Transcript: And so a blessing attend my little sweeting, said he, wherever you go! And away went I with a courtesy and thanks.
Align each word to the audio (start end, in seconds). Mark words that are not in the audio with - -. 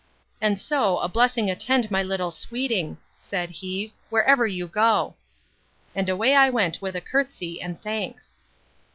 And 0.41 0.59
so 0.59 0.97
a 0.97 1.07
blessing 1.07 1.51
attend 1.51 1.91
my 1.91 2.01
little 2.01 2.31
sweeting, 2.31 2.97
said 3.19 3.51
he, 3.51 3.93
wherever 4.09 4.47
you 4.47 4.67
go! 4.67 5.13
And 5.93 6.09
away 6.09 6.33
went 6.49 6.77
I 6.77 6.79
with 6.81 6.95
a 6.95 7.01
courtesy 7.01 7.61
and 7.61 7.79
thanks. 7.79 8.35